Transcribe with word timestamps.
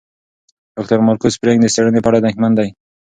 ډاکټر 0.75 0.99
مارکو 1.07 1.33
سپرینګ 1.35 1.59
د 1.61 1.67
څېړنې 1.73 1.99
په 2.01 2.09
اړه 2.09 2.17
اندېښمن 2.19 2.51
دی. 2.57 2.69